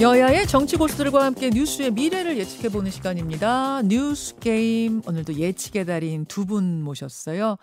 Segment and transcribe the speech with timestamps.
[0.00, 3.80] 여야의 정치 고수들과 함께 뉴스의 미래를 예측해 보는 시간입니다.
[3.82, 7.56] 뉴스 게임 오늘도 예측의 달인 두 분 모셨어요.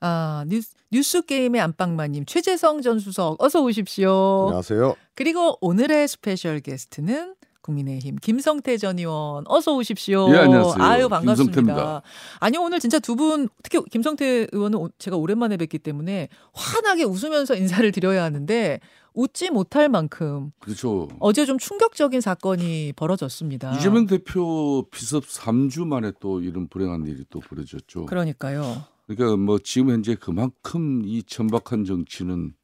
[0.00, 4.44] 아 뉴스, 뉴스 게임의 안방마님 최재성 전 수석 어서 오십시오.
[4.48, 4.96] 안녕하세요.
[5.14, 10.28] 그리고 오늘의 스페셜 게스트는 국민의힘 김성태 전 의원 어서 오십시오.
[10.34, 10.84] 예, 안녕하세요.
[10.84, 11.52] 아유 반갑습니다.
[11.62, 12.02] 김성태입니다.
[12.40, 17.56] 아니 오늘 진짜 두 분 특히 김성태 의원은 오- 제가 오랜만에 뵙기 때문에 환하게 웃으면서
[17.56, 18.78] 인사를 드려야 하는데
[19.18, 21.08] 웃지 못할 만큼 그렇죠.
[21.18, 23.74] 어제 좀 충격적인 사건이 벌어졌습니다.
[23.76, 28.06] 이재명 대표 비섭 3주 만에 또 이런 불행한 일이 또 벌어졌죠.
[28.06, 28.84] 그러니까요.
[29.08, 32.54] 그러니까 뭐 지금 현재 그만큼 이 천박한 정치는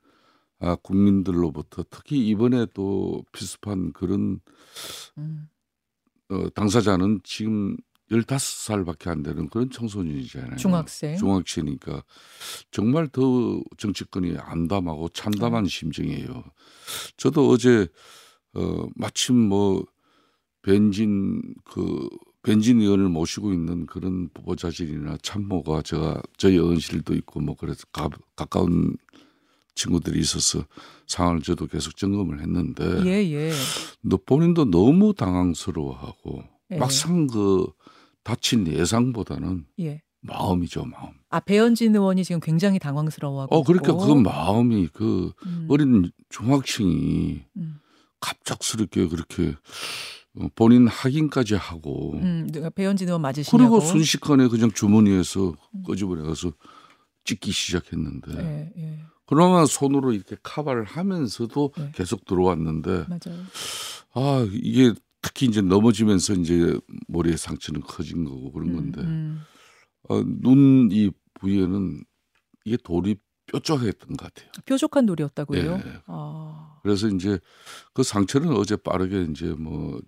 [0.60, 4.40] 아, 국민들로부터 특히 이번에 또 비슷한 그런
[5.18, 5.48] 음,
[6.30, 7.76] 어, 당사자는 지금
[8.10, 10.56] 15살밖에 안 되는 그런 청소년이잖아요.
[10.56, 11.16] 중학생.
[11.16, 12.02] 중학생이니까
[12.70, 15.08] 정말 더 정치권이 암담하고 음.
[15.12, 16.44] 참담한 심정이에요.
[17.16, 17.88] 저도 어제
[18.54, 19.84] 어 마침 뭐
[20.62, 22.08] 벤진 그
[22.42, 28.96] 벤진 의원을 모시고 있는 그런 보좌진이나 참모가 제가 저희 의원실도 있고 뭐 그래서 가, 가까운
[29.74, 30.64] 친구들이 있어서
[31.06, 33.52] 상황을 저도 계속 점검을 했는데 예, 예.
[34.02, 36.76] 너 본인도 너무 당황스러워하고 예.
[36.76, 37.66] 막상 그
[38.24, 40.02] 다친 예상보다는 예.
[40.22, 41.10] 마음이죠 마음.
[41.28, 44.06] 아 배현진 의원이 지금 굉장히 당황스러워하고 어 그러니까 있고.
[44.06, 47.78] 그 마음이 그 음, 어린 중학생이 음,
[48.20, 49.54] 갑작스럽게 그렇게
[50.36, 53.56] 어, 본인 확인까지 하고 음, 배현진 의원 맞으시냐고.
[53.58, 55.82] 그리고 순식간에 그냥 주머니에서 음.
[55.86, 56.52] 끄집어내 가서
[57.24, 59.00] 찍기 시작했는데 예, 예.
[59.26, 61.92] 그러면 손으로 이렇게 카바를 하면서도 네.
[61.94, 63.42] 계속 들어왔는데 맞아요.
[64.14, 64.92] 아 이게
[65.24, 69.40] 특히 이제 넘어지면서 이제 머리에 상처는 커진 거고 그런 건데 음,
[70.08, 72.04] 어, 눈 이 부위에는
[72.66, 73.16] 이게 돌이
[73.46, 74.50] 뾰족했던 것 같아요.
[74.66, 75.82] 뾰족한 돌이었다고요.
[75.84, 76.00] 예.
[76.06, 77.38] 아, 그래서 이제
[77.92, 80.00] 그 상처는 어제 빠르게 이제 뭐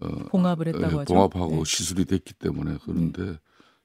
[0.00, 1.14] 어, 봉합을 했다고 예, 하죠.
[1.14, 1.62] 봉합하고 네.
[1.64, 3.38] 시술이 됐기 때문에 그런데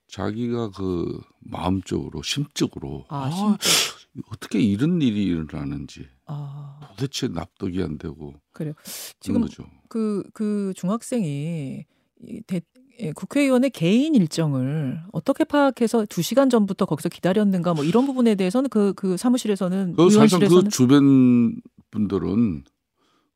[0.08, 3.89] 자기가 그 마음적으로 심적으로 아, 아, 진짜.
[4.32, 8.74] 어떻게 이런 일이 일어나는지 아, 도대체 납득이 안 되고 그래요.
[9.20, 9.66] 지금 거죠.
[9.88, 11.86] 그, 그 중학생이
[12.22, 12.62] 이 대,
[13.00, 18.70] 예, 국회의원의 개인 일정을 어떻게 파악해서 두 시간 전부터 거기서 기다렸는가 뭐 이런 부분에 대해서는
[18.70, 22.64] 그, 그 사무실에서는 그 의원실에서는 그 주변 분들은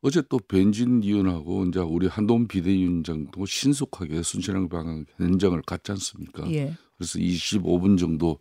[0.02, 6.50] 어제 또 벤진 의원하고 이제 우리 한동훈 비대위원장도 신속하게 순천향 방향 현장을 갔지 않습니까?
[6.52, 6.74] 예.
[6.98, 8.38] 그래서 25분 정도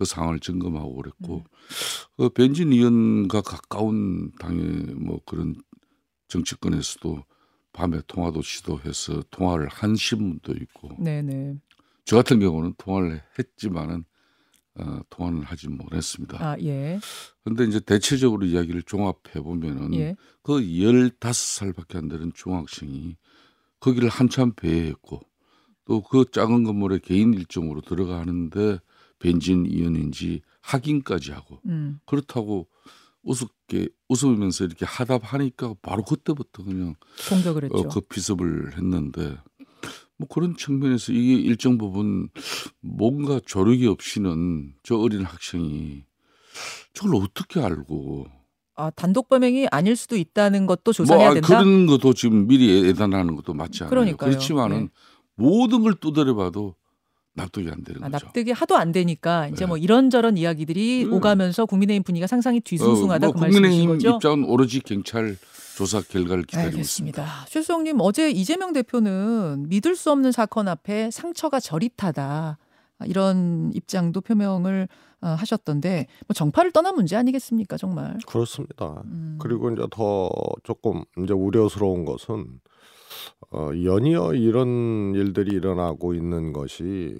[0.00, 1.44] 그 상황을 점검하고 그랬고 음.
[2.16, 5.54] 그 벤진 의원과 가까운 당의 뭐 그런
[6.28, 7.22] 정치권에서도
[7.74, 11.58] 밤에 통화도 시도해서 통화를 한 신문도 있고 네네.
[12.06, 14.04] 저 같은 경우는 통화를 했지만은
[14.76, 16.38] 어, 통화는 하지 못했습니다.
[16.42, 16.98] 아, 예.
[17.44, 20.16] 근데 이제 대체적으로 이야기를 종합해 보면은 예.
[20.42, 23.18] 그 15살밖에 안 되는 중학생이
[23.80, 25.20] 거기를 한참 배회했고
[25.84, 28.78] 또 그 작은 건물에 개인 일정으로 들어가는데
[29.20, 32.00] 벤진 의원인지 확인까지 하고 음.
[32.06, 32.66] 그렇다고
[33.22, 36.96] 우습게 웃으면서 이렇게 하답하니까 바로 그때부터 그냥
[37.28, 37.78] 공격을 했죠.
[37.78, 39.36] 어, 그 비습을 했는데
[40.16, 42.28] 뭐 그런 측면에서 이게 일정 부분
[42.80, 46.04] 뭔가 조력이 없이는 저 어린 학생이
[46.94, 48.26] 저걸 어떻게 알고
[48.76, 51.46] 아, 단독 범행이 아닐 수도 있다는 것도 뭐 조사해야 아, 된다.
[51.46, 53.90] 그런 것도 지금 미리 예단하는 것도 맞지 않아요.
[53.90, 54.30] 그러니까요.
[54.30, 54.88] 그렇지만은 네.
[55.34, 56.74] 모든 걸 두드려봐도
[57.34, 58.26] 납득이 안 되는 아, 거죠.
[58.26, 59.66] 납득이 하도 안 되니까 이제 네.
[59.66, 61.10] 뭐 이런저런 이야기들이 네.
[61.10, 64.16] 오가면서 국민의힘 분위기가 상상이 뒤숭숭하다 어, 그뭐 말씀이신 국민의힘 거죠?
[64.16, 65.36] 입장은 오로지 경찰
[65.76, 67.22] 조사 결과를 기다리고 있습니다.
[67.22, 67.46] 알겠습니다.
[67.48, 72.58] 최수영님 어제 이재명 대표는 믿을 수 없는 사건 앞에 상처가 저릿하다
[72.98, 74.88] 아, 이런 입장도 표명을
[75.22, 78.18] 어, 하셨던데 뭐 정파를 떠난 문제 아니겠습니까 정말.
[78.26, 79.02] 그렇습니다.
[79.06, 80.30] 음, 그리고 이제 더
[80.64, 82.60] 조금 이제 우려스러운 것은
[83.52, 87.16] 어, 연이어 이런 일들이 일어나고 있는 것이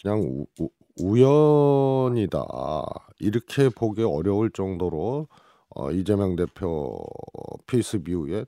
[0.00, 2.42] 그냥 우, 우, 우연이다
[3.20, 5.28] 이렇게 보기 어려울 정도로
[5.70, 6.98] 어, 이재명 대표
[7.66, 8.44] 피습 이후에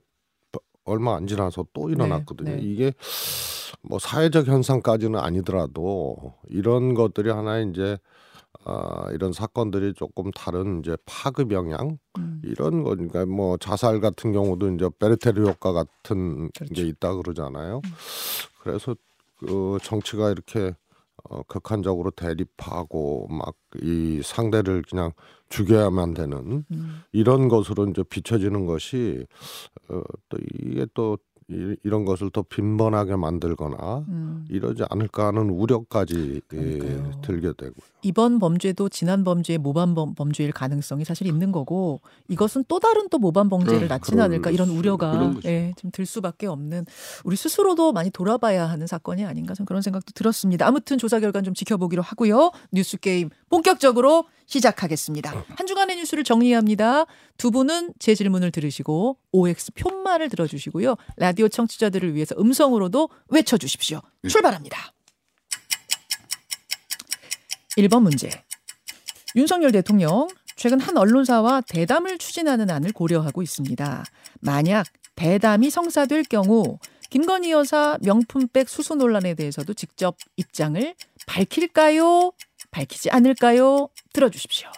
[0.85, 2.55] 얼마 안 지나서 또 일어났거든요.
[2.55, 2.61] 네.
[2.61, 2.93] 이게
[3.81, 7.97] 뭐 사회적 현상까지는 아니더라도 이런 것들이 하나 이제
[8.65, 14.73] 아, 이런 사건들이 조금 다른 이제 파급 영향 음, 이런 거니까 뭐 자살 같은 경우도
[14.75, 16.73] 이제 베르테르 효과 같은 그렇죠.
[16.73, 17.77] 게 있다 그러잖아요.
[17.83, 17.91] 음.
[18.61, 18.95] 그래서
[19.37, 20.73] 그 정치가 이렇게
[21.29, 25.11] 어, 극한적으로 대립하고 막 이 상대를 그냥
[25.49, 29.25] 죽여야만 되는 음, 이런 것으로 이제 비춰지는 것이
[29.89, 31.17] 어, 또 이게 또
[31.51, 34.45] 이, 이런 것을 더 빈번하게 만들거나 음.
[34.49, 36.57] 이러지 않을까 하는 우려까지 예.
[37.23, 37.73] 들게 되고요.
[38.03, 43.17] 이번 범죄도 지난 범죄의 모반 범, 범죄일 가능성이 사실 있는 거고 이것은 또 다른 또
[43.17, 45.33] 모반 범죄를 그럼, 낳지는 않을까 이런 수- 우려가.
[45.45, 46.85] 예, 좀들 수밖에 없는
[47.23, 50.67] 우리 스스로도 많이 돌아봐야 하는 사건이 아닌가 좀 그런 생각도 들었습니다.
[50.67, 52.51] 아무튼 조사 결과는 좀 지켜보기로 하고요.
[52.71, 55.45] 뉴스 게임 본격적으로 시작하겠습니다.
[55.55, 57.05] 한 주간의 뉴스를 정리합니다.
[57.39, 60.97] 두 분은 제 질문을 들으시고 OX 편말을 들어주시고요.
[61.15, 64.01] 라디오 청취자들을 위해서 음성으로도 외쳐주십시오.
[64.27, 64.93] 출발합니다.
[67.77, 68.29] 1번 문제.
[69.37, 70.27] 윤석열 대통령
[70.57, 74.03] 최근 한 언론사와 대담을 추진하는 안을 고려하고 있습니다.
[74.41, 74.85] 만약
[75.15, 76.77] 대담이 성사될 경우
[77.09, 80.93] 김건희 여사 명품백 수수 논란에 대해서도 직접 입장을
[81.25, 82.33] 밝힐까요?
[82.71, 83.87] 밝히지 않을까요?
[84.11, 84.69] 들어주십시오.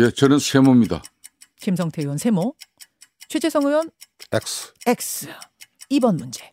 [0.00, 1.02] 예, 저는 세모입니다.
[1.60, 2.54] 김성태 의원 세모,
[3.28, 3.90] 최재성 의원
[4.32, 5.28] X X.
[5.90, 6.50] 2번 문제.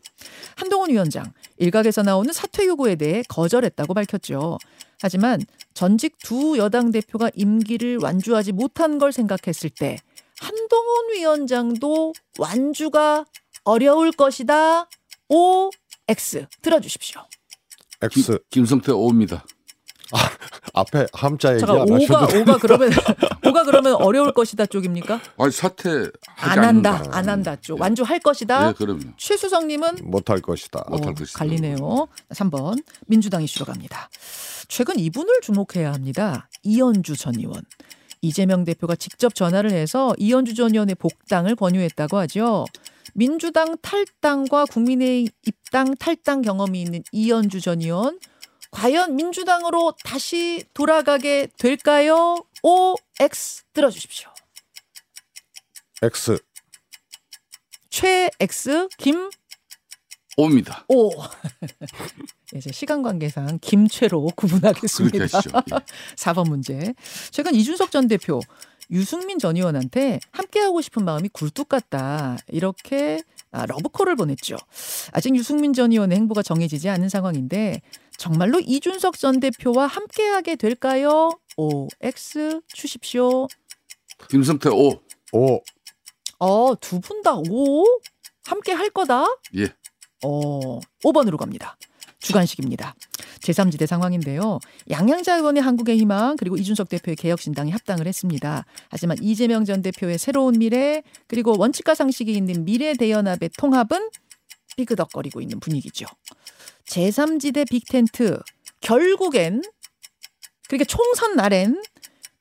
[0.58, 4.58] 한동훈 위원장 일각에서 나오는 사퇴 요구에 대해 거절했다고 밝혔죠.
[5.00, 5.40] 하지만
[5.74, 9.98] 전직 두 여당 대표가 임기를 완주하지 못한 걸 생각했을 때
[10.40, 13.24] 한동훈 위원장도 완주가
[13.64, 14.90] 어려울 것이다.
[15.30, 15.70] O
[16.10, 17.22] X 들어주십시오.
[18.02, 19.46] X 김성태 오입니다.
[20.74, 22.90] 앞에 함자 얘기 잠깐 안 오가 하셔도 오가 그러면
[23.48, 25.20] 오가 그러면 어려울 것이다 쪽입니까?
[25.38, 27.18] 아니 사퇴 안 한다 않는다.
[27.18, 28.70] 안 한다 쪽 완주할 것이다.
[28.70, 29.02] 예, 그럼요.
[29.18, 30.84] 최수성님은 못할 것이다.
[30.90, 31.40] 못할 어, 것이다.
[31.40, 32.08] 갈리네요.
[32.32, 34.10] 3번 민주당 이슈로 갑니다.
[34.68, 36.50] 최근 이분을 주목해야 합니다.
[36.64, 37.62] 이현주 전 의원.
[38.22, 42.66] 이재명 대표가 직접 전화를 해서 이현주 전 의원의 복당을 권유했다고 하죠.
[43.14, 48.20] 민주당 탈당과 국민의 입당 탈당 경험이 있는 이현주 전 의원.
[48.72, 52.44] 과연 민주당으로 다시 돌아가게 될까요?
[52.64, 54.30] O, X 들어주십시오.
[56.02, 56.38] X
[57.90, 59.30] 최 X 김
[60.38, 60.86] 오입니다.
[60.90, 61.10] 오.
[62.54, 65.18] 이제 시간 관계상 김최로 구분하겠습니다.
[65.24, 65.28] 예.
[66.16, 66.94] 4번 문제.
[67.32, 68.40] 최근 이준석 전 대표
[68.92, 72.38] 유승민 전 의원한테 함께하고 싶은 마음이 굴뚝 같다.
[72.50, 74.58] 이렇게 아, 러브콜을 보냈죠.
[75.14, 77.82] 아직 유승민 전 의원의 행보가 정해지지 않은 상황인데
[78.18, 81.32] 정말로 이준석 전 대표와 함께하게 될까요?
[81.56, 83.48] O, X 주십시오.
[84.30, 85.02] 김성태 오.
[85.32, 85.62] O
[86.40, 87.84] 어, 두 분 다 O?
[88.46, 89.26] 함께 할 거다?
[89.56, 89.66] 예.
[90.24, 91.78] 어, 5번으로 갑니다.
[92.28, 92.96] 주관식입니다.
[93.40, 94.60] 제3지대 상황인데요.
[94.90, 98.66] 양양자 의원의 한국의 희망 그리고 이준석 대표의 개혁신당이 합당을 했습니다.
[98.90, 104.10] 하지만 이재명 전 대표의 새로운 미래 그리고 원칙과 상식이 있는 미래 대연합의 통합은
[104.76, 106.06] 삐그덕거리고 있는 분위기죠.
[106.86, 108.40] 제3지대 빅텐트
[108.82, 109.62] 결국엔
[110.68, 111.82] 그렇게 총선 날엔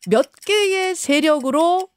[0.09, 1.89] 몇 개의 세력으로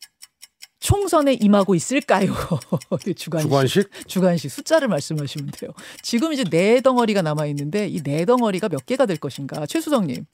[0.79, 2.33] 총선에 임하고 있을까요?
[3.15, 3.49] 주관식.
[3.49, 5.71] 주관식 주관식 숫자를 말씀하시면 돼요.
[6.01, 9.65] 지금 이제 네 덩어리가 남아 있는데 이 네 덩어리가 몇 개가 될 것인가?
[9.65, 10.25] 최수정 님.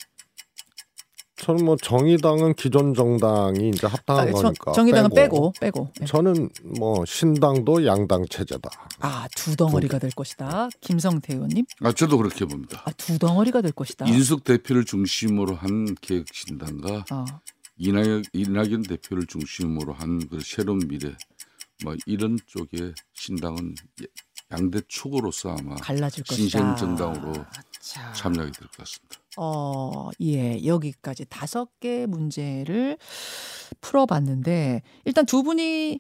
[1.38, 5.92] 저는 뭐 정의당은 기존 정당이 이제 합당한 아, 정- 거니까 정의당은 빼고 빼고.
[6.00, 6.06] 네.
[6.06, 6.50] 저는
[6.80, 8.70] 뭐 신당도 양당 체제다.
[9.00, 10.70] 아, 두 덩어리가 될 것이다.
[10.80, 11.66] 김성태 의원님.
[11.82, 12.82] 아 저도 그렇게 봅니다.
[12.86, 14.06] 아, 두 덩어리가 될 것이다.
[14.08, 17.26] 인숙 대표를 중심으로 한 개혁신당과 아,
[17.78, 21.16] 이낙연, 이낙연 대표를 중심으로 한 그 새로운 미래
[21.84, 23.76] 뭐 이런 쪽의 신당은
[24.52, 26.24] 양대 축으로서 아마 갈라질.
[26.28, 27.34] 신생 정당으로
[27.82, 29.16] 자, 참여하게 될 것 같습니다.
[29.38, 32.98] 어, 예, 여기까지 다섯 개 문제를
[33.82, 36.00] 풀어봤는데 일단 두 분이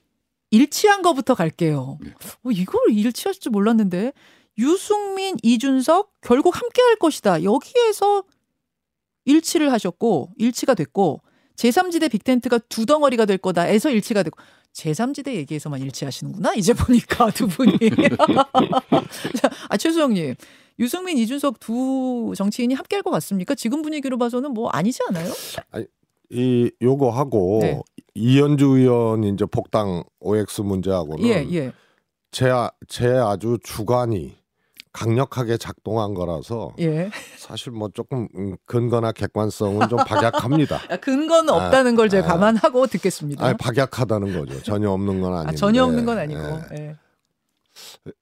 [0.51, 1.98] 일치한 거부터 갈게요.
[2.01, 2.12] 네.
[2.44, 4.14] 어, 이걸 일치하실 줄 몰랐는데
[4.57, 7.44] 유승민, 이준석 결국 함께할 것이다.
[7.44, 8.23] 여기에서
[9.26, 11.21] 일치를 하셨고 일치가 됐고
[11.56, 14.42] 제3지대 빅텐트가 두 덩어리가 될 거다 해서 일치가 됐고
[14.74, 17.78] 제3지대 얘기에서만 일치하시는구나 이제 보니까 두 분이
[19.38, 20.35] 자, 아 최수영님
[20.80, 23.56] 유승민, 이준석 두 정치인이 함께할 것 같습니까?
[23.56, 25.31] 지금 분위기로 봐서는 뭐 아니지 않아요?
[26.30, 27.80] 이 요거 하고 네.
[28.14, 31.71] 이현주 의원 이제 복당 OX 문제하고는 예, 예.
[32.31, 34.35] 제, 아- 제 아주 주관이
[34.95, 37.11] 강력하게 작동한 거라서 예.
[37.37, 40.80] 사실 뭐 조금 음, 근거나 객관성은 좀 박약합니다.
[40.90, 42.33] 아, 근거는 없다는 걸 제가 아.
[42.33, 43.45] 감안하고 듣겠습니다.
[43.45, 44.64] 아니 박약하다는 거죠.
[44.64, 45.52] 전혀 없는 건 아닌데.
[45.52, 46.40] 아, 전혀 없는 건 아니고.
[46.40, 46.78] 예.
[46.78, 46.95] 예.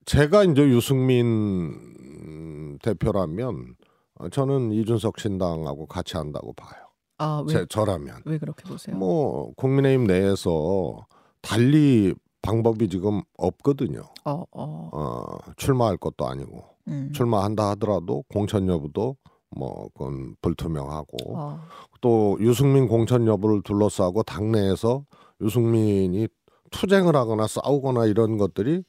[0.06, 3.75] 제가 이제 유승민 대표라면
[4.15, 6.82] 어, 저는 이준석 신당하고 같이 한다고 봐요.
[7.20, 8.96] 아, 왜, 제, 저라면 왜 그렇게 보세요?
[8.96, 11.06] 뭐 국민의힘 내에서
[11.42, 14.02] 달리 방법이 지금 없거든요.
[14.26, 14.90] 어, 어.
[14.92, 17.12] 어, 출마할 것도 아니고 음.
[17.14, 19.16] 출마한다 하더라도 공천 여부도
[19.56, 21.60] 뭐 그건 불투명하고 어.
[22.02, 25.06] 또 유승민 공천 여부를 둘러싸고 당내에서
[25.42, 26.28] 유승민이
[26.72, 28.84] 투쟁을 하거나 싸우거나 이런 것들이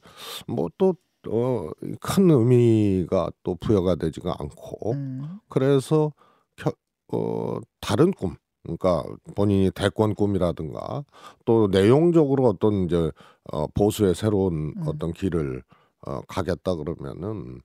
[0.47, 0.95] 뭐또
[1.27, 1.69] 어,
[2.01, 5.39] 큰 의미가 또 부여가 되지가 않고 음.
[5.49, 6.11] 그래서
[6.55, 6.71] 겨,
[7.13, 8.35] 어, 다른 꿈
[8.65, 9.03] 그러니까
[9.35, 11.03] 본인이 대권 꿈이라든가
[11.45, 13.11] 또 내용적으로 어떤 이제
[13.51, 14.83] 어, 보수의 새로운 음.
[14.87, 15.63] 어떤 길을
[16.07, 17.61] 어, 가겠다 그러면은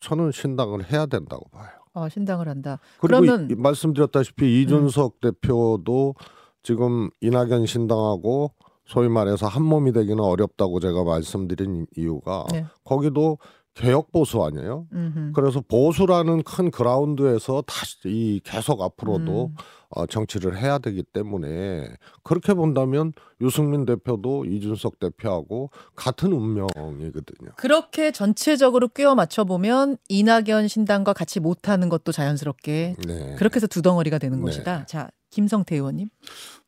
[0.00, 1.68] 저는 신당을 해야 된다고 봐요.
[1.94, 2.78] 어, 신당을 한다.
[3.00, 6.14] 그리고 그러면- 이, 말씀드렸다시피 이준석 대표도
[6.62, 8.52] 지금 이낙연 신당하고
[8.84, 12.66] 소위 말해서 한 몸이 되기는 어렵다고 제가 말씀드린 이유가 네.
[12.84, 13.38] 거기도
[13.76, 14.86] 개혁 보수 아니에요.
[14.92, 15.32] 음흠.
[15.34, 19.56] 그래서 보수라는 큰 그라운드에서 다시 이 계속 앞으로도 음.
[19.90, 21.86] 어, 정치를 해야 되기 때문에
[22.24, 27.50] 그렇게 본다면 유승민 대표도 이준석 대표하고 같은 운명이거든요.
[27.56, 33.34] 그렇게 전체적으로 꿰어 맞춰 보면 이낙연 신당과 같이 못하는 것도 자연스럽게 네.
[33.36, 34.44] 그렇게 해서 두 덩어리가 되는 네.
[34.44, 34.86] 것이다.
[34.86, 36.08] 자, 김성태 의원님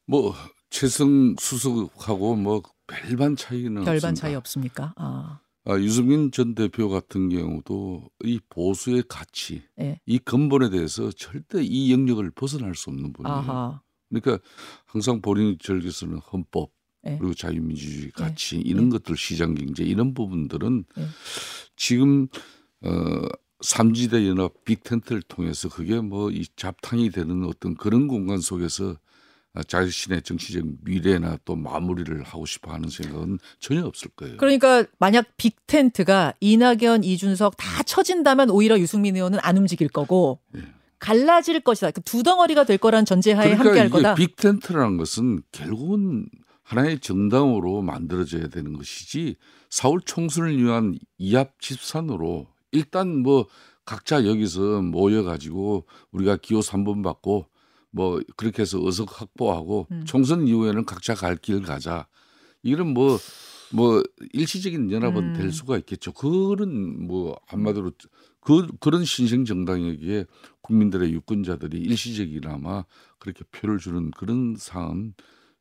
[0.06, 0.34] 뭐
[0.68, 4.14] 최승 수석하고 뭐 별반 차이는 별반 없습니다.
[4.14, 4.92] 차이 없습니까?
[4.96, 10.00] 아, 아, 유승민 전 대표 같은 경우도 이 보수의 가치, 예.
[10.06, 13.36] 이 근본에 대해서 절대 이 영역을 벗어날 수 없는 분이에요.
[13.36, 14.38] 아하, 그러니까
[14.86, 16.70] 항상 본인이 즐겨쓰는 헌법
[17.06, 17.18] 예.
[17.18, 18.90] 그리고 자유민주주의 가치 이런 예.
[18.90, 21.06] 것들 시장 경제 이런 부분들은 예.
[21.76, 22.28] 지금
[22.80, 22.90] 어
[23.60, 28.96] 삼지대 연합 빅텐트를 통해서 그게 뭐 이 잡탕이 되는 어떤 그런 공간 속에서 아,
[29.66, 34.36] 자신의 정치적 미래나 또 마무리를 하고 싶어 하는 생각은 전혀 없을 거예요.
[34.36, 40.62] 그러니까 만약 빅텐트가 이낙연, 이준석 다 쳐진다면 오히려 유승민 의원은 안 움직일 거고 예.
[40.98, 41.92] 갈라질 것이다.
[41.92, 44.14] 그두 덩어리가 될 거란 전제하에 그러니까 함께할 거다.
[44.14, 46.28] 빅텐트라는 것은 결국은
[46.62, 49.36] 하나의 정당으로 만들어져야 되는 것이지
[49.70, 53.46] 사울 총선을 위한 이합 집산으로 일단 뭐
[53.84, 57.46] 각자 여기서 모여가지고 우리가 기호 3번 받고
[57.98, 60.04] 뭐 그렇게 해서 의석 확보하고 음.
[60.04, 62.06] 총선 이후에는 각자 갈 길 가자.
[62.62, 65.32] 이런 뭐뭐 일시적인 연합은 음.
[65.34, 66.12] 될 수가 있겠죠.
[66.12, 67.90] 그런 뭐 한마디로
[68.40, 70.26] 그 그런 신생 정당에게
[70.62, 72.84] 국민들의 유권자들이 일시적이나마
[73.18, 75.14] 그렇게 표를 주는 그런 상황은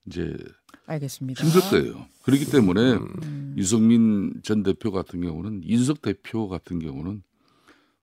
[0.06, 0.38] 이제
[0.86, 1.44] 알겠습니다.
[1.44, 2.06] 힘들 거예요.
[2.22, 3.56] 그렇기 때문에 음.
[3.58, 7.24] 유승민 전 대표 같은 경우는 인석 대표 같은 경우는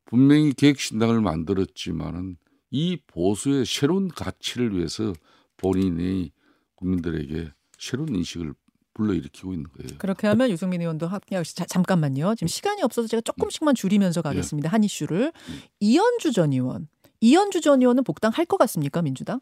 [0.07, 2.37] 분명히 계획신당을 만들었지만은
[2.75, 5.13] 이 보수의 새로운 가치를 위해서
[5.57, 6.33] 본인이
[6.75, 8.53] 국민들에게 새로운 인식을
[8.95, 9.97] 불러일으키고 있는 거예요.
[9.99, 11.09] 그렇게 하면 유승민 의원도.
[11.55, 12.35] 자, 잠깐만요.
[12.35, 14.69] 지금 시간이 없어서 제가 조금씩만 줄이면서 가겠습니다.
[14.71, 15.61] 한 이슈를 음.
[15.79, 16.89] 이현주 전 의원.
[17.21, 19.41] 이현주 전 의원은 복당 할 것 같습니까, 민주당?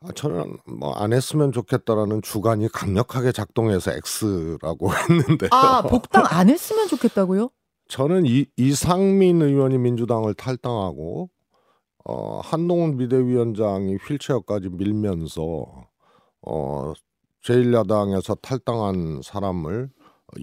[0.00, 5.48] 아, 저는 뭐 안 했으면 좋겠다라는 주관이 강력하게 작동해서 X라고 했는데요.
[5.52, 7.48] 아, 복당 안 했으면 좋겠다고요?
[7.88, 11.30] 저는 이, 이상민 의원이 민주당을 탈당하고
[12.04, 15.66] 어, 한동훈 비대위원장이 휠체어까지 밀면서
[16.42, 16.92] 어,
[17.44, 19.90] 제1야당에서 탈당한 사람을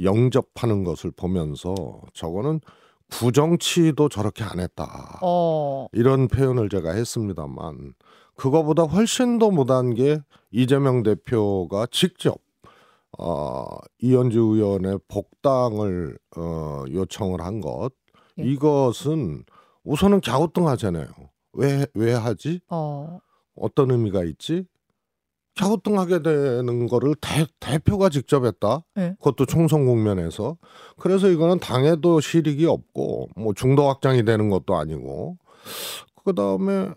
[0.03, 1.73] 영접하는 것을 보면서
[2.13, 2.59] 저거는
[3.11, 5.19] 구정치도 저렇게 안 했다.
[5.21, 5.87] 어.
[5.91, 7.93] 이런 표현을 제가 했습니다만
[8.35, 10.19] 그거보다 훨씬 더 못한 게
[10.51, 12.37] 이재명 대표가 직접
[13.17, 13.65] 어,
[14.01, 17.91] 이현주 의원의 복당을 어, 요청을 한 것
[18.39, 18.43] 예.
[18.43, 19.45] 이것은
[19.85, 21.07] 우선은 갸우뚱하잖아요.
[21.55, 22.59] 왜 왜 하지?
[22.69, 23.19] 어.
[23.55, 24.65] 어떤 의미가 있지?
[25.57, 28.83] 갸우뚱하게 되는 거를 대, 대표가 직접 했다.
[28.95, 29.15] 네.
[29.19, 30.57] 그것도 총선 국면에서.
[30.97, 35.37] 그래서 이거는 당에도 실익이 없고 뭐 중도 확장이 되는 것도 아니고.
[36.25, 36.89] 그다음에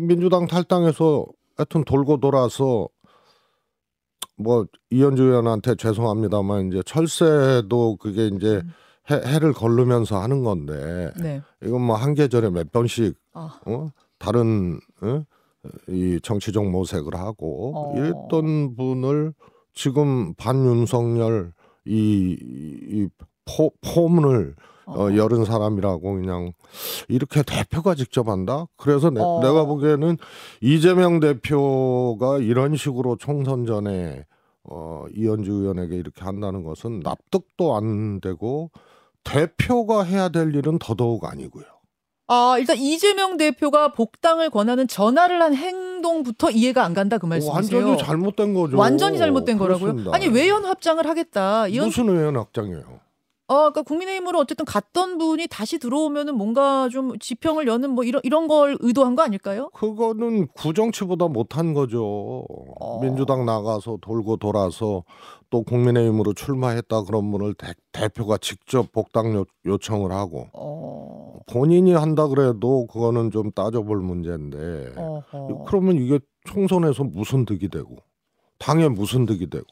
[0.00, 2.88] 민주당 탈당해서 하여튼 돌고 돌아서
[4.36, 8.72] 뭐 이현주 의원한테 죄송합니다만 이제 철새도 그게 이제 음.
[9.10, 11.42] 해, 해를 걸르면서 하는 건데 네.
[11.62, 13.60] 이건 뭐 한 계절에 몇 번씩 아.
[13.66, 13.90] 어?
[14.18, 15.24] 다른 어?
[15.88, 17.96] 이 정치적 모색을 하고 어.
[17.96, 19.32] 이랬던 분을
[19.74, 21.52] 지금 반윤석열
[21.86, 23.08] 이, 이
[23.44, 24.54] 포, 포문을
[24.86, 26.52] 어, 열은 사람이라고 그냥
[27.08, 28.66] 이렇게 대표가 직접 한다.
[28.76, 29.40] 그래서 내, 어.
[29.42, 30.16] 내가 보기에는
[30.60, 34.24] 이재명 대표가 이런 식으로 총선 전에
[34.62, 38.70] 어, 이현주 의원에게 이렇게 한다는 것은 납득도 안 되고
[39.24, 41.64] 대표가 해야 될 일은 더더욱 아니고요.
[42.28, 47.54] 아, 일단 이재명 대표가 복당을 권하는 전화를 한 행동부터 이해가 안 간다 그 말씀이세요?
[47.54, 48.76] 완전히 잘못된 거죠.
[48.76, 49.92] 완전히 잘못된 거라고요?
[49.92, 50.10] 그렇습니다.
[50.14, 51.68] 아니 외연 확장을 하겠다.
[51.68, 53.00] 이런 무슨 의원 확장이에요?
[53.48, 58.48] 어, 그러니까 국민의힘으로 어쨌든 갔던 분이 다시 들어오면은 뭔가 좀 지평을 여는 뭐 이런 이런
[58.48, 59.70] 걸 의도한 거 아닐까요?
[59.70, 62.44] 그거는 구정치보다 못한 거죠.
[62.80, 63.00] 어.
[63.00, 65.04] 민주당 나가서 돌고 돌아서
[65.48, 67.54] 또 국민의힘으로 출마했다 그런 분을
[67.92, 71.38] 대, 표가 직접 복당 요, 요청을 하고 어.
[71.46, 75.64] 본인이 한다 그래도 그거는 좀 따져볼 문제인데 어허.
[75.66, 77.96] 그러면 이게 총선에서 무슨 득이 되고
[78.58, 79.66] 당에 무슨 득이 되고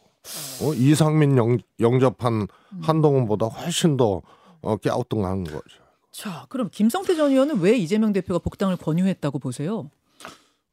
[0.62, 0.74] 어?
[0.74, 2.46] 이상민 영, 영접한 음.
[2.82, 4.22] 한동훈보다 훨씬 더
[4.62, 5.84] 어, 갸우뚱한 거죠.
[6.10, 9.90] 자, 그럼 김성태 전 의원은 왜 이재명 대표가 복당을 권유했다고 보세요?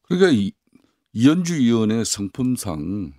[0.02, 0.52] 그러니까 이,
[1.12, 3.12] 이현주 의원의 성품상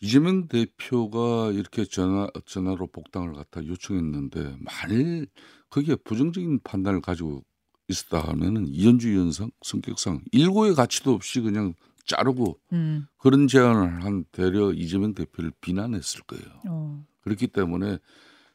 [0.00, 5.26] 이재명 대표가 이렇게 전화 전화로 복당을 갖다 요청했는데 만일
[5.70, 7.42] 거기에 부정적인 판단을 가지고
[7.88, 13.06] 있었다 하면은 이현주 의원 성, 성격상 일고의 가치도 없이 그냥 자르고 음.
[13.18, 16.44] 그런 제안을 한 대려 이재명 대표를 비난했을 거예요.
[16.68, 17.04] 어.
[17.22, 17.98] 그렇기 때문에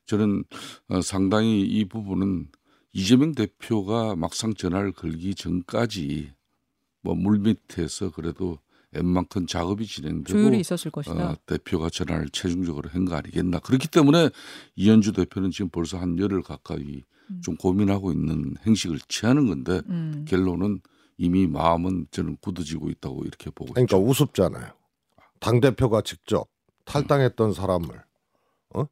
[0.05, 0.43] 저는
[0.89, 2.47] 어, 상당히 이 부분은
[2.93, 6.31] 이재명 대표가 막상 전화를 걸기 전까지
[7.01, 8.59] 뭐 물밑에서 그래도
[8.91, 11.29] 웬만큼 작업이 진행되고 조율이 있었을 것이다.
[11.31, 13.59] 어, 대표가 전화를 최종적으로 한 거 아니겠나.
[13.59, 14.29] 그렇기 때문에
[14.75, 17.41] 이현주 대표는 지금 벌써 한 열흘 가까이 음.
[17.43, 20.25] 좀 고민하고 있는 행식을 취하는 건데 음.
[20.27, 20.81] 결론은
[21.19, 24.07] 이미 마음은 저는 굳어지고 있다고 이렇게 보고 그러니까 있죠.
[24.07, 24.71] 우습잖아요.
[25.41, 26.47] 당 대표가 직접
[26.85, 27.87] 탈당했던 사람을
[28.75, 28.85] 어?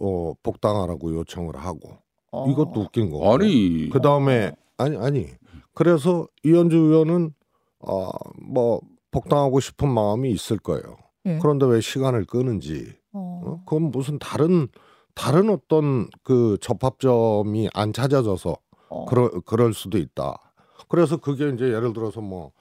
[0.00, 1.98] 어 복당하라고 요청을 하고
[2.32, 2.50] 어.
[2.50, 3.32] 이것도 웃긴 거.
[3.32, 5.28] 아니 그 다음에 아니 아니
[5.72, 7.32] 그래서 이현주 의원은
[7.78, 8.80] 어뭐
[9.12, 10.96] 복당하고 싶은 마음이 있을 거예요.
[11.26, 11.38] 예.
[11.40, 13.40] 그런데 왜 시간을 끄는지 어.
[13.44, 13.62] 어?
[13.64, 14.66] 그건 무슨 다른
[15.14, 18.56] 다른 어떤 그 접합점이 안 찾아져서
[18.88, 19.04] 어.
[19.04, 20.51] 그럴 그럴 수도 있다.
[20.88, 22.52] 그래서 그게 이제 예를 들어서 뭐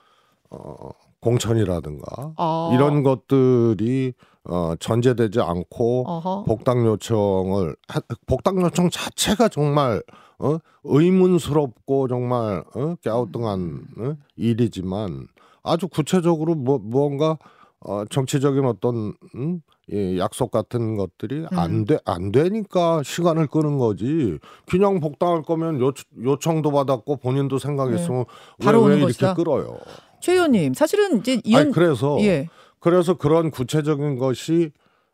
[0.50, 0.76] 어,
[1.22, 2.70] 공천이라든가 아.
[2.74, 4.14] 이런 것들이
[4.44, 6.44] 어, 전제되지 않고 어허.
[6.46, 10.02] 복당 요청을 하- 복당 요청 자체가 정말
[10.40, 10.58] 어?
[10.84, 12.96] 의문스럽고 정말 어?
[13.04, 14.16] 갸우뚱한 어?
[14.36, 15.28] 일이지만
[15.64, 17.38] 아주 구체적으로 뭐 무언가
[17.82, 19.62] 어, 정치적인 어떤 음?
[19.94, 21.60] 예, 약속 같은 것들이 음.
[21.60, 24.40] 안돼 안 되니까 시간을 끄는 거지.
[24.70, 25.92] 그냥 복당할 거면 요,
[26.24, 28.26] 요청도 받았고 본인도 생각했으면 왜,
[28.60, 28.66] 네.
[28.66, 29.34] 바로 왜 오는 이렇게 것이다.
[29.34, 29.78] 끌어요?
[30.22, 32.48] 최 의원님 사실은 이제 아니 그래서 예.
[32.80, 34.72] 그래서 그런 구체적인 것이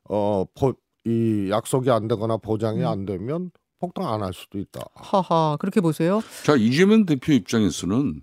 [0.10, 0.74] 어, 보,
[1.06, 2.88] 이 약속이 안 되거나 보장이 음.
[2.88, 4.82] 안 되면 복당 안 할 수도 있다.
[4.96, 6.22] 하하 그렇게 보세요.
[6.44, 8.20] 자 이재명 대표 입장에서는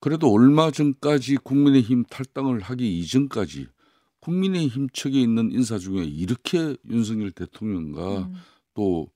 [0.00, 3.68] 그래도 얼마 전까지 국민의힘 탈당을 하기 이전까지
[4.24, 8.34] 국민의힘 측에 있는 인사 중에 이렇게 윤석열 대통령과 음.
[8.72, 9.08] 또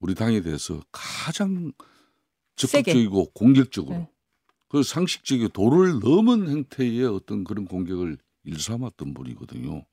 [0.00, 1.72] 우리 당에 대해서 가장
[2.56, 2.82] 세게.
[2.82, 4.08] 적극적이고 공격적으로 네.
[4.68, 9.84] 그 상식적이고 도를 넘은 행태의 어떤 그런 공격을 일삼았던 분이거든요.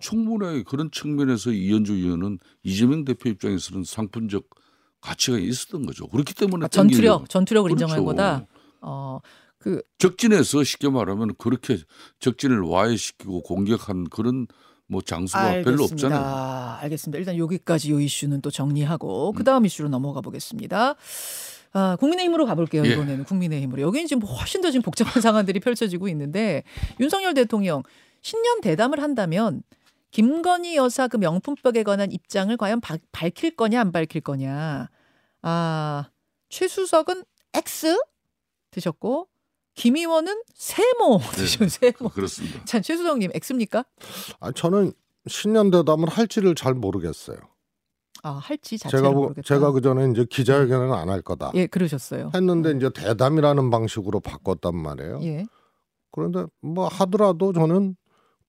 [0.00, 4.48] 충분하게 그런 측면에서 이현주 의원은 이재명 대표 입장에서는 상품적
[5.00, 6.06] 가치가 있었던 거죠.
[6.06, 7.28] 그렇기 때문에 아, 전투력.
[7.28, 8.06] 전투력을 인정한 그렇죠.
[8.06, 8.46] 거다.
[8.80, 9.20] 어
[9.62, 11.78] 그 적진에서 쉽게 말하면 그렇게
[12.18, 14.46] 적진을 와해시키고 공격한 그런
[14.88, 16.20] 뭐 장수가 별로 없잖아요.
[16.82, 17.18] 알겠습니다.
[17.18, 20.96] 일단 여기까지 요 이슈는 또 정리하고 그 다음 이슈로 넘어가 보겠습니다.
[21.74, 22.84] 아, 국민의힘으로 가볼게요.
[22.84, 22.90] 예.
[22.92, 23.80] 이번에는 국민의힘으로.
[23.82, 26.64] 여기는 지금 훨씬 더 지금 복잡한 상황들이 펼쳐지고 있는데
[27.00, 27.82] 윤석열 대통령
[28.20, 29.62] 신년 대담을 한다면
[30.10, 34.90] 김건희 여사 그 명품백에 관한 입장을 과연 바- 밝힐 거냐 안 밝힐 거냐.
[35.40, 36.10] 아
[36.50, 37.96] 최수석은 X
[38.72, 39.28] 드셨고
[39.74, 42.10] 김 의원은 세모 드셨 세모.
[42.10, 42.64] 그렇습니다.
[42.64, 43.84] 자 최수석님 X입니까?
[44.40, 44.92] 아, 저는
[45.26, 47.38] 신년 대담을 할지를 잘 모르겠어요.
[48.24, 49.46] 아 할지 자체를 제가 뭐- 모르겠다.
[49.46, 52.30] 제가 그 전에 이제 기자회견은 안할 거다 예 그러셨어요.
[52.34, 55.20] 했는데 이제 대담이라는 방식으로 바꿨단 말이에요.
[55.22, 55.46] 예.
[56.12, 57.96] 그런데 뭐 하더라도 저는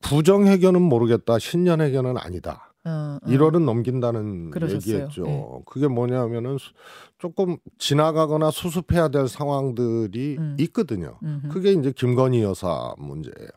[0.01, 1.39] 부정회견은 모르겠다.
[1.39, 2.72] 신년회견은 아니다.
[2.85, 3.25] 어, 어.
[3.27, 4.93] 1월은 넘긴다는 그러셨어요.
[4.93, 5.23] 얘기했죠.
[5.25, 5.45] 예.
[5.65, 6.71] 그게 뭐냐면은 수-
[7.17, 10.57] 조금 지나가거나 수습해야 될 상황들이 음.
[10.59, 11.17] 있거든요.
[11.23, 11.47] 음흠.
[11.49, 13.47] 그게 이제 김건희 여사 문제예요.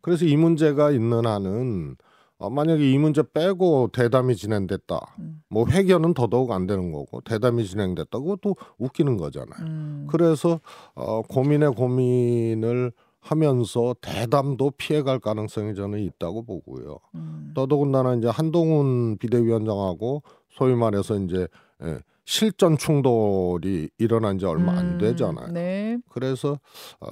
[0.00, 1.96] 그래서 이 문제가 있는 한은
[2.38, 5.00] 어, 만약에 이 문제 빼고 대담이 진행됐다.
[5.20, 5.42] 음.
[5.48, 8.18] 뭐 회견은 더더욱 안 되는 거고 대담이 진행됐다.
[8.18, 9.58] 그것도 웃기는 거잖아요.
[9.66, 10.06] 음.
[10.10, 10.60] 그래서
[10.94, 12.92] 어, 고민의 고민을
[13.26, 16.98] 하면서 대담도 피해갈 가능성이 저는 있다고 보고요.
[17.16, 17.52] 음.
[17.54, 21.48] 더더군다나 이제 한동훈 비대위원장하고 소위 말해서 이제
[21.82, 25.48] 예, 실전 충돌이 일어난 지 얼마 안 음, 되잖아요.
[25.52, 25.98] 네.
[26.08, 26.58] 그래서
[27.00, 27.08] 어,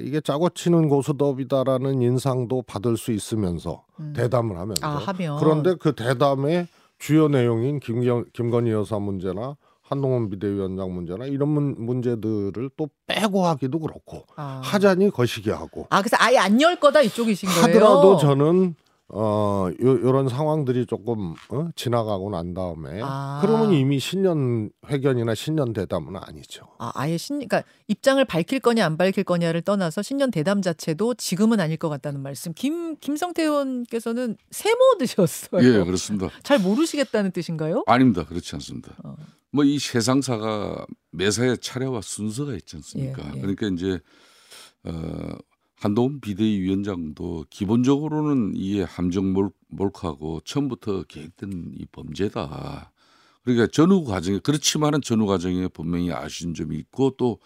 [0.00, 4.14] 이게 짜고 치는 고수덥이다라는 인상도 받을 수 있으면서 음.
[4.16, 6.66] 대담을 하면서 아 하면 그런데 그 대담의
[6.98, 9.56] 주요 내용인 김경, 김건희 여사 문제나
[9.88, 14.60] 한동훈 비대위원장 문제나 이런 문, 문제들을 또 빼고 하기도 그렇고 아.
[14.62, 17.62] 하자니 거시기 하고 아 그래서 아예 안 열 거다 이쪽이신 거예요.
[17.64, 18.74] 하더라도 저는
[19.10, 21.68] 어 요, 요런 상황들이 조금 어?
[21.74, 23.38] 지나가고 난 다음에 아.
[23.40, 26.66] 그러면 이미 신년 회견이나 신년 대담은 아니죠.
[26.78, 31.58] 아, 아예 신 그러니까 입장을 밝힐 거냐 안 밝힐 거냐를 떠나서 신년 대담 자체도 지금은
[31.58, 32.52] 아닐 것 같다는 말씀.
[32.52, 35.62] 김 김성태 의원께서는 세모 드셨어요.
[35.62, 36.28] 예, 그렇습니다.
[36.42, 37.84] 잘 모르시겠다는 뜻인가요?
[37.86, 38.24] 아닙니다.
[38.26, 38.94] 그렇지 않습니다.
[39.04, 39.16] 어.
[39.52, 43.22] 뭐이 세상사가 매사에 차례와 순서가 있지 않습니까?
[43.24, 43.40] 예, 예.
[43.40, 44.00] 그러니까 이제
[44.84, 44.92] 어,
[45.80, 52.92] 한동훈 비대위원장도 기본적으로는 이게 함정 몰, 몰카고 처음부터 계획된 이 범죄다.
[53.44, 57.38] 그러니까 전후 과정에 그렇지만은 전후 과정에 분명히 아쉬운 점이 있고 또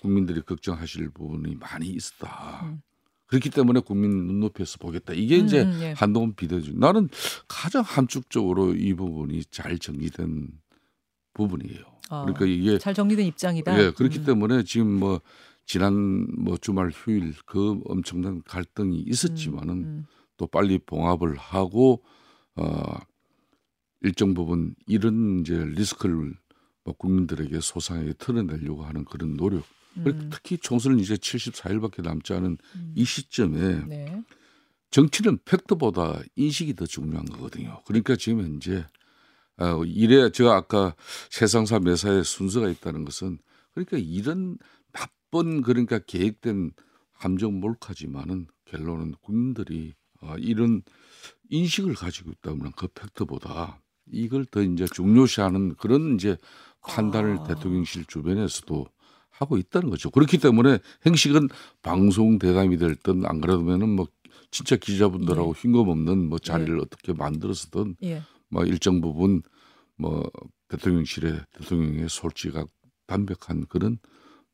[0.00, 2.62] 국민들이 걱정하실 부분이 많이 있었다.
[2.64, 2.82] 음.
[3.26, 5.14] 그렇기 때문에 국민 눈높이에서 보겠다.
[5.14, 5.92] 이게 이제 음, 예.
[5.96, 7.08] 한동훈 비대위원 나는
[7.48, 10.48] 가장 함축적으로 이 부분이 잘 정리된
[11.32, 11.80] 부분이에요.
[12.10, 13.82] 아, 그러니까 이게 잘 정리된 입장이다.
[13.82, 14.24] 예, 그렇기 음.
[14.24, 15.22] 때문에 지금 뭐
[15.64, 22.02] 지난 뭐 주말 휴일 그 엄청난 갈등이 있었지만은 음, 또 빨리 봉합을 하고
[22.56, 22.98] 어
[24.00, 26.34] 일정 부분 이런 이제 리스크를
[26.84, 29.64] 뭐 국민들에게 소상하게 털어내려고 하는 그런 노력.
[29.98, 32.92] 음, 특히 총선은 이제 74일밖에 남지 않은 음.
[32.94, 34.22] 이 시점에 네.
[34.90, 37.82] 정치는 팩트보다 인식이 더 중요한 거거든요.
[37.84, 38.86] 그러니까 지금 현재
[39.58, 40.94] 어, 이래 제가 아까
[41.30, 43.38] 세상사 매사에 순서가 있다는 것은
[43.74, 44.58] 그러니까 이런
[45.32, 46.72] 나쁜 그러니까 계획된
[47.12, 50.82] 함정 몰카지만은 결론은 국민들이 어, 이런
[51.48, 56.36] 인식을 가지고 있다면 그 팩트보다 이걸 더 이제 중요시하는 그런 이제
[56.82, 57.44] 판단을 아.
[57.44, 58.86] 대통령실 주변에서도
[59.30, 60.10] 하고 있다는 거죠.
[60.10, 61.48] 그렇기 때문에 행식은
[61.80, 64.06] 방송 대담이 될든 안 그러면은 뭐
[64.50, 68.22] 진짜 기자분들하고 흰검없는 뭐 자리를 어떻게 만들어서든 예.
[68.48, 69.42] 뭐 일정 부분
[69.96, 70.30] 뭐
[70.68, 72.68] 대통령실에 대통령의 솔직하고
[73.06, 73.98] 담백한 그런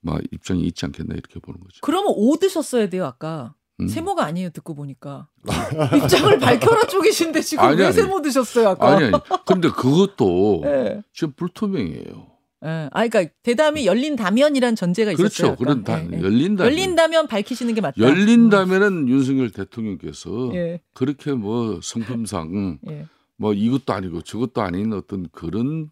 [0.09, 1.79] 뭐 입장이 있지 않겠나 이렇게 보는 거죠.
[1.83, 3.55] 그러면 오 드셨어야 돼요 아까.
[3.81, 3.87] 음.
[3.87, 5.29] 세모가 아니에요 듣고 보니까
[5.97, 7.94] 입장을 밝혀라 쪽이신데 지금 아니, 왜 아니.
[7.94, 8.97] 세모 드셨어요 아까?
[8.97, 9.12] 아니 아니.
[9.47, 11.03] 근데 그것도 예.
[11.12, 12.27] 지금 불투명해요.
[12.64, 12.88] 예.
[12.92, 15.55] 아, 그러니까 대담이 열린 다면이란 전제가 있었어요.
[15.55, 15.57] 그렇죠.
[15.57, 15.85] 그런.
[15.85, 16.21] 다 예, 예.
[16.21, 17.94] 열린 다면 열린 다면 밝히시는 게 맞다.
[17.99, 20.55] 열린 다면은 윤석열 대통령께서 음.
[20.57, 20.81] 예.
[20.92, 23.07] 그렇게 뭐 성품상 예.
[23.37, 25.90] 뭐 이것도 아니고 저것도 아닌 어떤 그런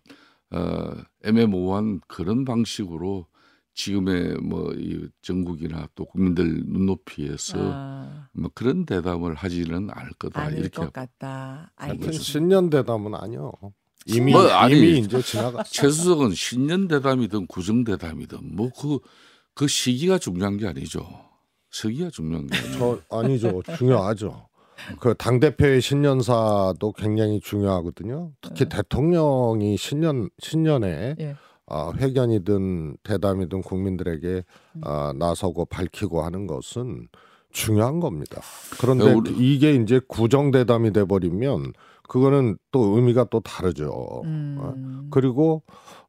[0.51, 0.91] 어
[1.25, 3.27] 애매모호한 그런 방식으로
[3.77, 10.61] 지금의 뭐 이 전국이나 또 국민들 눈높이에서 아, 뭐 그런 대담을 하지는 않을 거다 아닐
[10.61, 11.73] 이렇게 것 같다.
[12.11, 13.53] 신년 대담은 아니요.
[14.07, 15.63] 이미 뭐, 아니, 이미 이제 지나가.
[15.63, 21.07] 최수석은 신년 대담이든 구정 대담이든 뭐그그 시기가 중요한 게 아니죠.
[21.71, 22.79] 시기가 중요한 게 아니죠.
[23.09, 23.63] 저 아니죠.
[23.77, 24.49] 중요하죠.
[25.01, 28.33] 그당 대표의 신년사도 굉장히 중요하거든요.
[28.41, 31.37] 특히 대통령이 신년 신년에 예.
[31.69, 34.45] 아, 회견이든 대담이든 국민들에게
[34.83, 37.09] 아, 나서고 밝히고 하는 것은
[37.51, 38.41] 중요한 겁니다.
[38.81, 41.73] 그런데 야, 우리- 이게 이제 구정 대담이 돼 버리면
[42.09, 43.89] 그거는 또 의미가 또 다르죠.
[43.91, 44.23] 어?
[44.25, 45.09] 음.
[45.11, 45.63] 그리고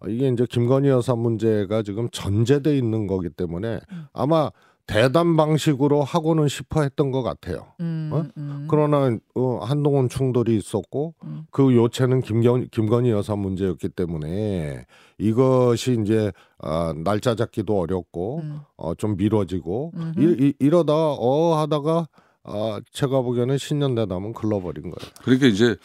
[0.07, 4.05] 이게 이제 김건희 여사 문제가 지금 전제돼 있는 거기 때문에 음.
[4.13, 4.51] 아마
[4.87, 7.73] 대담 방식으로 하고는 싶어 했던 것 같아요.
[7.81, 8.25] 음, 어?
[8.37, 8.67] 음.
[8.69, 11.45] 그러나 어, 한동훈 충돌이 있었고 음.
[11.51, 14.85] 그 요체는 김건, 김건희 여사 문제였기 때문에
[15.17, 18.59] 이것이 이제 아, 날짜 잡기도 어렵고 음.
[18.77, 19.91] 어, 좀 미뤄지고.
[20.17, 22.07] 이, 이, 이 러다 어 하다가
[22.43, 25.11] 아, 제가 보기에는 신년 대담은 글러버린 거예요.
[25.21, 25.75] 그러니까 이제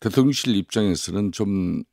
[0.00, 1.84] 대통령실 입장에서는 좀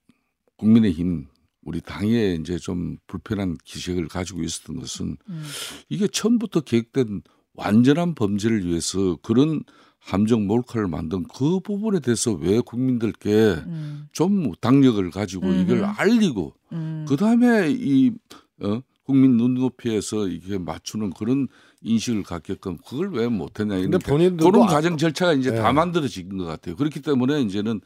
[0.58, 1.28] 국민의힘
[1.68, 5.44] 우리 당에 이제 좀 불편한 기색을 가지고 있었던 것은 음.
[5.90, 7.24] 이게 처음부터 계획된
[7.56, 9.64] 완전한 범죄를 위해서 그런
[10.00, 14.08] 함정 몰카를 만든 그 부분에 대해서 왜 국민들께 음.
[14.14, 15.94] 좀 당력을 가지고 이걸 음흠.
[15.98, 17.06] 알리고 음.
[17.06, 18.14] 그 다음에 이
[18.62, 21.50] 어, 국민 눈높이에서 이게 맞추는 그런
[21.82, 25.58] 인식을 갖게끔 그걸 왜 못했냐 이런 본인들도 그런 아- 과정 절차가 이제 네.
[25.58, 26.78] 다 만들어진 것 같아요.
[26.78, 27.82] 그렇기 때문에 이제는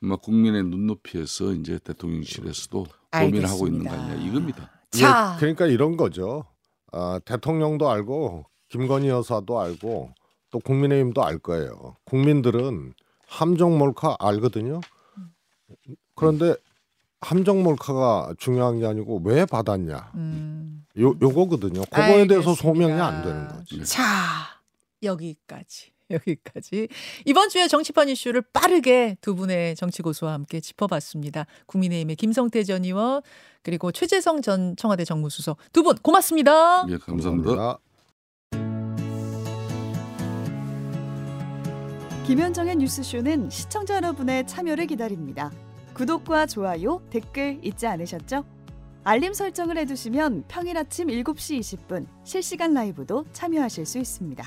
[0.00, 4.70] 막 국민의 눈높이에서 이제 대통령실에서도 고민을 하고 있는 거 아니냐 이겁니다.
[4.90, 6.44] 자, 예, 그러니까 이런 거죠.
[6.92, 10.12] 아, 대통령도 알고 김건희 여사도 알고
[10.50, 11.96] 또 국민의힘도 알 거예요.
[12.04, 12.94] 국민들은
[13.26, 14.80] 함정 몰카 알거든요.
[16.16, 16.54] 그런데
[17.20, 20.12] 함정 몰카가 중요한 게 아니고 왜 받았냐.
[20.14, 20.84] 음.
[20.98, 21.82] 요 요거거든요.
[21.82, 22.54] 그거에 대해서 알겠습니다.
[22.54, 23.84] 소명이 안 되는 거지.
[23.84, 24.02] 자,
[25.02, 25.92] 여기까지.
[26.26, 26.88] 여기까지.
[27.24, 31.46] 이번 주에 정치판 이슈를 빠르게 두 분의 정치 고수와 함께 짚어봤습니다.
[31.66, 33.22] 국민의힘의 김성태 전 의원
[33.62, 36.86] 그리고 최재성 전 청와대 정무수석 두 분 고맙습니다.
[36.88, 37.78] 예, 감사합니다.
[42.26, 45.50] 김현정의 뉴스쇼는 시청자 여러분의 참여를 기다립니다.
[45.94, 48.44] 구독과 좋아요, 댓글 잊지 않으셨죠?
[49.02, 54.44] 알림 설정을 해두시면 평일 아침 7시 20분 실시간 라이브도 참여하실 수 있습니다.